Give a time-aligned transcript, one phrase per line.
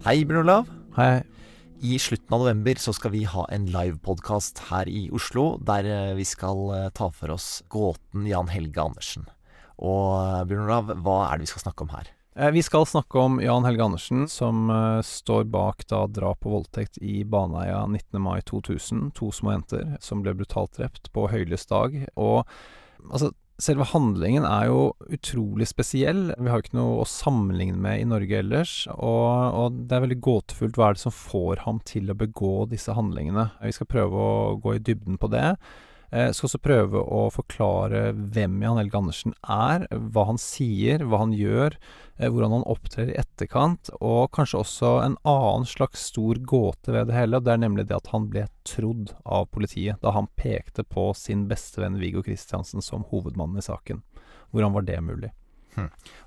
[0.00, 0.68] Hei, Bjørn Olav.
[0.96, 1.20] Hei.
[1.84, 6.12] I slutten av november så skal vi ha en livepodkast her i Oslo, der eh,
[6.16, 9.26] vi skal eh, ta for oss gåten Jan Helge Andersen.
[9.76, 12.08] Og eh, Bjørn Olav, hva er det vi skal snakke om her?
[12.56, 14.70] Vi skal snakke om Jan Helge Andersen, som
[15.04, 18.22] står bak da drap og voldtekt i Baneheia 19.
[18.24, 19.10] mai 2000.
[19.18, 21.98] To små jenter som ble brutalt drept på høylys dag.
[22.16, 22.46] Og
[23.10, 23.34] altså,
[23.64, 24.80] selve handlingen er jo
[25.12, 26.30] utrolig spesiell.
[26.36, 28.74] Vi har jo ikke noe å sammenligne med i Norge ellers.
[28.96, 32.54] Og, og det er veldig gåtefullt hva er det som får ham til å begå
[32.70, 33.50] disse handlingene.
[33.62, 35.54] Vi skal prøve å gå i dybden på det.
[36.10, 41.20] Jeg skal også prøve å forklare hvem Jan Helge Andersen er, hva han sier, hva
[41.22, 41.76] han gjør,
[42.18, 47.12] eh, hvordan han opptrer i etterkant, og kanskje også en annen slags stor gåte ved
[47.12, 47.38] det hele.
[47.38, 51.46] Det er nemlig det at han ble trodd av politiet da han pekte på sin
[51.50, 54.02] bestevenn Viggo Kristiansen som hovedmannen i saken.
[54.50, 55.30] Hvordan var det mulig?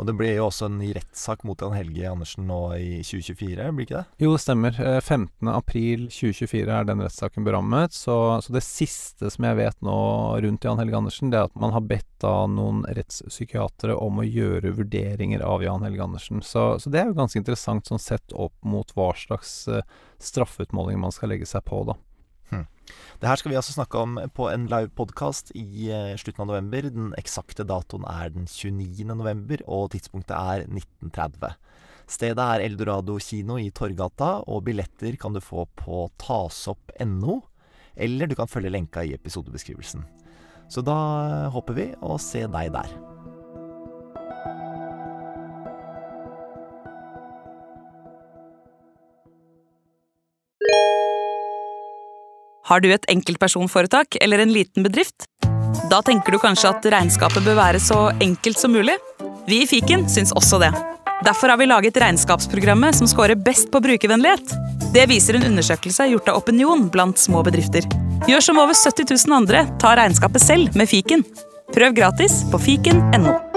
[0.00, 3.68] Og det blir jo også en ny rettssak mot Jan Helge Andersen nå i 2024,
[3.76, 4.24] blir ikke det?
[4.24, 4.80] Jo, det stemmer.
[4.80, 5.50] Eh, 15.
[5.52, 7.96] april 2024 er den rettssaken berammet.
[7.96, 10.00] Så, så det siste som jeg vet nå
[10.44, 14.26] rundt Jan Helge Andersen, det er at man har bedt da noen rettspsykiatere om å
[14.26, 16.44] gjøre vurderinger av Jan Helge Andersen.
[16.44, 19.84] Så, så det er jo ganske interessant sånn sett opp mot hva slags eh,
[20.20, 21.96] straffeutmåling man skal legge seg på, da.
[23.20, 26.48] Det her skal vi altså snakke om på en live podkast i eh, slutten av
[26.50, 26.88] november.
[26.90, 29.04] Den eksakte datoen er den 29.
[29.12, 31.52] november, og tidspunktet er 1930.
[32.10, 37.38] Stedet er Eldorado kino i Torgata, og billetter kan du få på tasopp.no,
[37.94, 40.02] eller du kan følge lenka i episodebeskrivelsen.
[40.70, 40.98] Så da
[41.54, 43.09] håper vi å se deg der.
[52.70, 55.26] Har du et enkeltpersonforetak eller en liten bedrift?
[55.90, 58.94] Da tenker du kanskje at regnskapet bør være så enkelt som mulig?
[59.50, 60.70] Vi i Fiken syns også det.
[61.26, 64.54] Derfor har vi laget regnskapsprogrammet som scorer best på brukervennlighet.
[64.94, 67.90] Det viser en undersøkelse gjort av Opinion blant små bedrifter.
[68.30, 71.26] Gjør som over 70 000 andre, ta regnskapet selv med Fiken.
[71.74, 73.49] Prøv gratis på fiken.no.